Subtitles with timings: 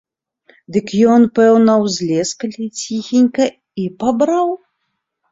[0.75, 3.45] Дык ён, пэўна, узлез калі ціхенька
[3.83, 4.49] і пабраў.